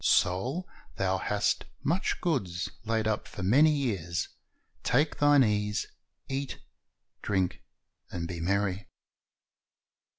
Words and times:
Soul, 0.03 0.67
thou 0.95 1.19
hast 1.19 1.65
much 1.83 2.21
goods 2.21 2.71
laid 2.85 3.07
up 3.07 3.27
for 3.27 3.43
many 3.43 3.69
years; 3.69 4.29
take 4.81 5.19
thine 5.19 5.43
ease, 5.43 5.85
eat, 6.27 6.59
drink, 7.21 7.61
and 8.09 8.27
be 8.27 8.39
merry." 8.39 8.87